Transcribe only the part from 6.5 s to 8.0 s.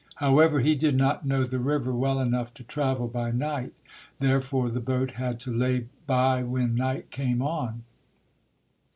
night came on.